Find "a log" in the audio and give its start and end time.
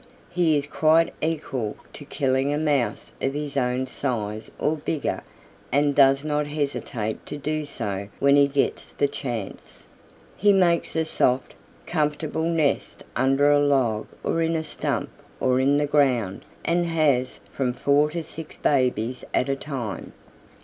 13.51-14.07